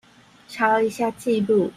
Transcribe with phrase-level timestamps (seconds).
[0.49, 1.69] 查了一下記錄